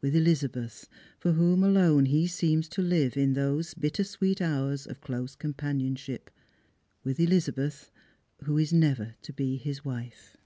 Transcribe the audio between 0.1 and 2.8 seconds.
Elizabeth, for whom alone he seems to